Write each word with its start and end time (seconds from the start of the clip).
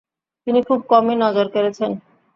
তিনি 0.47 0.59
খুব 0.67 0.79
কমই 0.91 1.15
নজর 1.15 1.45
কেড়েছেন। 1.53 1.91